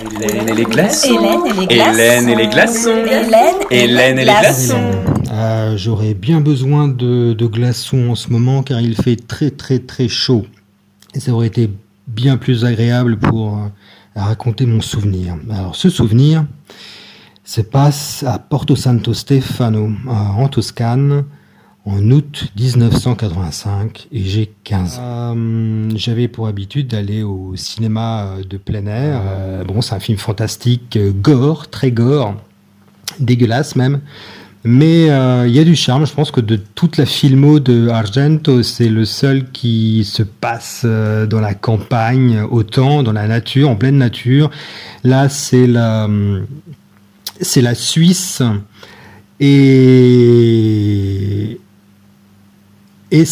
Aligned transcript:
Hélène 0.00 0.48
et 0.48 0.54
les 0.54 0.64
glaçons. 0.64 1.08
Hélène 1.14 1.48
et 1.48 1.54
les 1.54 1.66
glaçons. 1.66 1.70
Hélène 1.70 2.28
et 2.28 2.36
les 2.36 2.48
glaçons. 2.48 2.96
Hélène 3.06 3.54
et 3.70 3.84
Hélène 3.84 4.18
et 4.18 4.24
les 4.24 4.32
glaçons. 4.32 4.90
Euh, 5.32 5.76
J'aurais 5.76 6.14
bien 6.14 6.40
besoin 6.40 6.88
de, 6.88 7.32
de 7.32 7.46
glaçons 7.46 8.10
en 8.10 8.14
ce 8.14 8.30
moment 8.30 8.62
car 8.62 8.80
il 8.80 8.96
fait 8.96 9.16
très 9.16 9.50
très 9.50 9.78
très 9.78 10.08
chaud. 10.08 10.46
Et 11.14 11.20
ça 11.20 11.32
aurait 11.32 11.46
été 11.46 11.70
bien 12.08 12.36
plus 12.36 12.64
agréable 12.64 13.18
pour 13.18 13.56
euh, 13.56 13.60
raconter 14.16 14.66
mon 14.66 14.80
souvenir. 14.80 15.36
Alors 15.50 15.76
ce 15.76 15.88
souvenir 15.90 16.44
se 17.44 17.60
passe 17.60 18.24
à 18.26 18.38
Porto 18.38 18.74
Santo 18.74 19.14
Stefano, 19.14 19.90
euh, 20.06 20.10
en 20.10 20.48
Toscane, 20.48 21.24
en 21.86 22.10
août 22.10 22.46
1985 22.58 24.08
et 24.10 24.22
j'ai 24.24 24.50
15 24.64 24.98
ans. 24.98 25.34
Euh, 25.36 25.90
J'avais 25.94 26.28
pour 26.28 26.46
habitude 26.46 26.88
d'aller 26.88 27.22
au 27.22 27.56
cinéma 27.56 28.26
euh, 28.26 28.42
de 28.42 28.56
plein 28.56 28.86
air. 28.86 29.20
Euh, 29.24 29.64
bon, 29.64 29.82
c'est 29.82 29.94
un 29.94 30.00
film 30.00 30.16
fantastique, 30.18 30.98
gore, 31.20 31.68
très 31.68 31.90
gore, 31.90 32.36
dégueulasse 33.20 33.76
même. 33.76 34.00
Mais 34.66 35.10
euh, 35.10 35.46
il 35.46 35.54
y 35.54 35.58
a 35.58 35.64
du 35.64 35.76
charme. 35.76 36.06
Je 36.06 36.14
pense 36.14 36.30
que 36.30 36.40
de 36.40 36.56
toute 36.56 36.96
la 36.96 37.04
filmo 37.04 37.60
de 37.60 37.88
Argento, 37.88 38.62
c'est 38.62 38.88
le 38.88 39.04
seul 39.04 39.50
qui 39.50 40.04
se 40.04 40.22
passe 40.22 40.86
dans 40.86 41.40
la 41.40 41.52
campagne, 41.52 42.40
autant 42.50 43.02
dans 43.02 43.12
la 43.12 43.28
nature, 43.28 43.68
en 43.68 43.76
pleine 43.76 43.98
nature. 43.98 44.50
Là, 45.02 45.28
c'est 45.28 45.66
la, 45.66 46.08
c'est 47.42 47.60
la 47.60 47.74
Suisse 47.74 48.40
et 49.38 50.34
et 53.10 53.24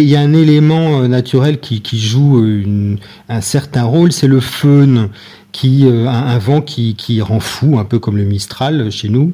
il 0.00 0.08
y 0.08 0.16
a 0.16 0.20
un 0.20 0.34
élément 0.34 1.00
euh, 1.00 1.08
naturel 1.08 1.60
qui, 1.60 1.80
joue 1.98 2.44
une- 2.44 2.98
un 3.28 3.40
certain 3.40 3.84
rôle, 3.84 4.12
c'est 4.12 4.26
le 4.26 4.40
faune, 4.40 5.08
qui, 5.52 5.86
euh, 5.86 6.06
un, 6.08 6.26
un 6.26 6.38
vent 6.38 6.60
qui, 6.60 6.94
qui 6.96 7.22
rend 7.22 7.40
fou, 7.40 7.78
un 7.78 7.84
peu 7.84 7.98
comme 7.98 8.16
le 8.16 8.24
Mistral 8.24 8.80
euh, 8.80 8.90
chez 8.90 9.08
nous. 9.08 9.32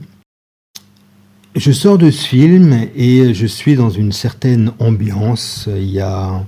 Je 1.56 1.72
sors 1.72 1.98
de 1.98 2.10
ce 2.10 2.24
film 2.26 2.86
et 2.96 3.34
je 3.34 3.46
suis 3.46 3.74
dans 3.74 3.90
une 3.90 4.12
certaine 4.12 4.72
ambiance. 4.78 5.68
Il 5.74 5.90
y 5.90 6.00
a, 6.00 6.44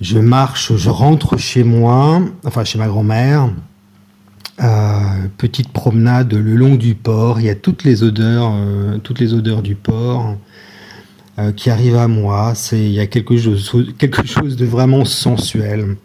je 0.00 0.18
marche, 0.18 0.74
je 0.74 0.90
rentre 0.90 1.36
chez 1.36 1.62
moi, 1.64 2.20
enfin 2.44 2.64
chez 2.64 2.78
ma 2.78 2.88
grand-mère. 2.88 3.50
Euh, 4.60 5.26
petite 5.36 5.68
promenade 5.68 6.34
le 6.34 6.56
long 6.56 6.74
du 6.74 6.96
port. 6.96 7.38
Il 7.38 7.46
y 7.46 7.50
a 7.50 7.54
toutes 7.54 7.84
les 7.84 8.02
odeurs, 8.02 8.50
euh, 8.54 8.98
toutes 8.98 9.20
les 9.20 9.32
odeurs 9.34 9.62
du 9.62 9.76
port 9.76 10.36
euh, 11.38 11.52
qui 11.52 11.70
arrivent 11.70 11.96
à 11.96 12.08
moi. 12.08 12.52
C'est, 12.56 12.80
il 12.80 12.90
y 12.90 12.98
a 12.98 13.06
quelque 13.06 13.36
chose, 13.36 13.94
quelque 13.96 14.26
chose 14.26 14.56
de 14.56 14.66
vraiment 14.66 15.04
sensuel. 15.04 15.96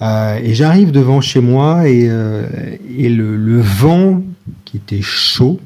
Euh, 0.00 0.38
et 0.40 0.54
j'arrive 0.54 0.92
devant 0.92 1.20
chez 1.20 1.40
moi 1.40 1.88
et, 1.88 2.06
euh, 2.08 2.46
le, 2.88 3.60
vent 3.60 4.22
qui 4.64 4.76
était 4.76 5.02
chaud, 5.02 5.58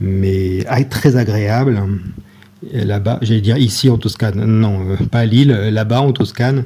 mais 0.00 0.64
ah, 0.68 0.82
très 0.84 1.16
agréable. 1.16 1.82
Là-bas, 2.72 3.18
j'allais 3.20 3.42
dire 3.42 3.58
ici 3.58 3.90
en 3.90 3.98
Toscane, 3.98 4.42
non, 4.42 4.96
pas 5.10 5.20
à 5.20 5.26
Lille, 5.26 5.50
là-bas 5.50 6.00
en 6.00 6.12
Toscane. 6.12 6.64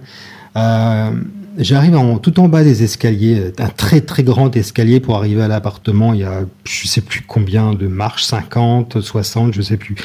J'arrive 1.59 1.99
tout 2.21 2.39
en 2.39 2.49
bas 2.49 2.63
des 2.63 2.85
escaliers, 2.85 3.53
un 3.59 3.69
très 3.69 4.01
très 4.01 4.23
grand 4.23 4.55
escalier 4.57 5.01
pour 5.01 5.17
arriver 5.17 5.43
à 5.43 5.49
l'appartement. 5.49 6.13
Il 6.13 6.21
y 6.21 6.25
a 6.25 6.43
je 6.65 6.87
sais 6.87 7.01
plus 7.01 7.23
combien 7.23 7.75
de 7.75 7.89
marches, 7.89 8.25
50, 8.25 9.01
60, 9.01 9.55
je 9.55 9.63
sais 9.63 9.77
plus. 9.77 9.97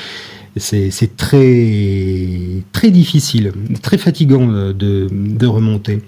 C'est 0.59 1.17
très 1.17 2.63
très 2.71 2.91
difficile, 2.91 3.53
très 3.81 3.97
fatigant 3.97 4.47
de, 4.47 4.73
de, 5.11 5.47
remonter. 5.47 6.01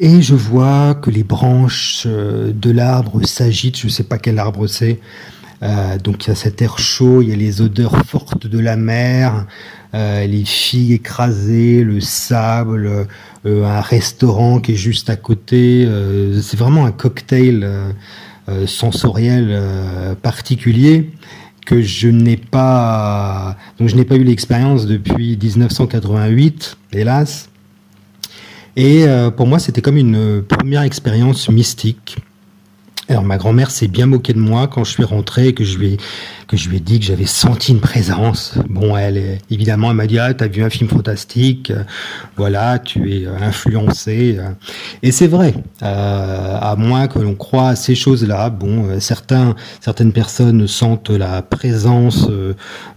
Et 0.00 0.22
je 0.22 0.34
vois 0.34 0.94
que 0.94 1.10
les 1.10 1.22
branches 1.22 2.04
euh, 2.06 2.52
de 2.52 2.70
l'arbre 2.70 3.24
s'agitent, 3.24 3.78
je 3.78 3.86
ne 3.86 3.90
sais 3.90 4.04
pas 4.04 4.18
quel 4.18 4.38
arbre 4.38 4.66
c'est. 4.66 4.98
Euh, 5.62 5.96
donc 5.98 6.26
il 6.26 6.28
y 6.28 6.32
a 6.32 6.34
cet 6.34 6.60
air 6.60 6.78
chaud, 6.78 7.22
il 7.22 7.28
y 7.28 7.32
a 7.32 7.36
les 7.36 7.60
odeurs 7.60 7.96
fortes 8.04 8.48
de 8.48 8.58
la 8.58 8.76
mer, 8.76 9.46
euh, 9.94 10.26
les 10.26 10.44
figues 10.44 10.92
écrasées, 10.92 11.84
le 11.84 12.00
sable, 12.00 13.06
euh, 13.46 13.64
un 13.64 13.80
restaurant 13.80 14.58
qui 14.58 14.72
est 14.72 14.76
juste 14.76 15.08
à 15.08 15.16
côté. 15.16 15.84
euh, 15.86 16.40
c'est 16.40 16.56
vraiment 16.58 16.84
un 16.84 16.92
cocktail 16.92 17.62
euh, 17.62 17.92
euh, 18.48 18.66
sensoriel 18.66 19.50
euh, 19.50 20.16
particulier 20.16 21.12
que 21.66 21.80
je 21.80 22.08
n'ai 22.08 22.36
pas 22.36 23.56
donc 23.78 23.88
je 23.88 23.96
n'ai 23.96 24.04
pas 24.04 24.16
eu 24.16 24.24
l'expérience 24.24 24.86
depuis 24.86 25.36
1988 25.36 26.76
hélas. 26.92 27.48
Et 28.76 29.04
euh, 29.06 29.30
pour 29.30 29.46
moi 29.46 29.58
c'était 29.58 29.82
comme 29.82 29.96
une 29.96 30.42
première 30.42 30.82
expérience 30.82 31.48
mystique 31.48 32.16
alors 33.08 33.24
ma 33.24 33.36
grand-mère 33.36 33.70
s'est 33.70 33.88
bien 33.88 34.06
moquée 34.06 34.32
de 34.32 34.38
moi 34.38 34.68
quand 34.68 34.84
je 34.84 34.92
suis 34.92 35.04
rentré 35.04 35.48
et 35.48 35.54
que 35.54 35.64
je 35.64 35.76
lui 35.76 35.94
ai, 35.94 35.96
que 36.46 36.56
je 36.56 36.68
lui 36.68 36.76
ai 36.76 36.80
dit 36.80 37.00
que 37.00 37.06
j'avais 37.06 37.26
senti 37.26 37.72
une 37.72 37.80
présence. 37.80 38.54
Bon, 38.68 38.96
elle, 38.96 39.38
évidemment, 39.50 39.90
elle 39.90 39.96
m'a 39.96 40.06
dit 40.06 40.18
ah 40.20 40.32
t'as 40.34 40.46
vu 40.46 40.62
un 40.62 40.70
film 40.70 40.88
fantastique, 40.88 41.70
euh, 41.70 41.82
voilà, 42.36 42.78
tu 42.78 43.12
es 43.12 43.26
euh, 43.26 43.36
influencé. 43.40 44.36
euh. 44.38 44.50
Et 45.02 45.10
c'est 45.10 45.26
vrai, 45.26 45.54
à 45.80 46.76
moins 46.78 47.08
que 47.08 47.18
l'on 47.18 47.34
croie 47.34 47.70
à 47.70 47.76
ces 47.76 47.94
choses-là. 47.96 48.50
Bon, 48.50 49.00
certains, 49.00 49.56
certaines 49.80 50.12
personnes 50.12 50.68
sentent 50.68 51.10
la 51.10 51.42
présence 51.42 52.28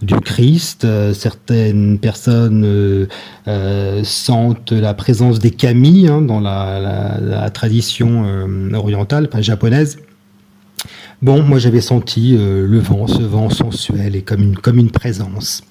du 0.02 0.14
Christ, 0.20 0.86
certaines 1.14 1.98
personnes 1.98 3.08
sentent 4.04 4.72
la 4.72 4.94
présence 4.94 5.40
des 5.40 5.50
kami 5.50 6.06
hein, 6.08 6.22
dans 6.22 6.40
la, 6.40 7.50
tradition 7.50 8.24
orientale, 8.72 9.28
enfin 9.28 9.42
japonaise. 9.42 9.98
Bon, 11.22 11.42
moi 11.42 11.58
j'avais 11.58 11.80
senti 11.80 12.36
euh, 12.36 12.66
le 12.66 12.78
vent, 12.78 13.06
ce 13.06 13.22
vent 13.22 13.48
sensuel 13.48 14.16
et 14.16 14.22
comme 14.22 14.42
une, 14.42 14.56
comme 14.56 14.78
une 14.78 14.90
présence. 14.90 15.62